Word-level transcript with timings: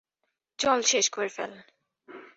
চল, 0.59 0.79
শেষ 0.81 1.05
করে 1.09 1.29
ফেল। 1.29 1.51